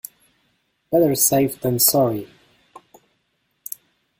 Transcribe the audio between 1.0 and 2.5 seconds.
safe than sorry.